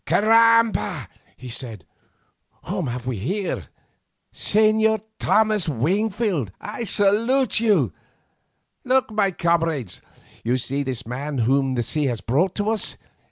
[0.07, 1.07] "Caramba!"
[1.37, 1.85] he said,
[2.63, 3.67] "whom have we here?
[4.33, 7.93] Señor Thomas Wingfield I salute you.
[8.83, 10.01] Look, my comrades,
[10.43, 12.97] you see this young man whom the sea has brought to us.